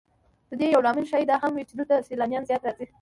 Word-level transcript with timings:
د 0.49 0.51
دې 0.59 0.67
یو 0.73 0.81
لامل 0.85 1.05
ښایي 1.09 1.25
دا 1.29 1.35
هم 1.43 1.51
وي 1.55 1.63
چې 1.69 1.73
دلته 1.79 2.05
سیلانیان 2.09 2.43
زیات 2.49 2.61
راځي. 2.65 2.85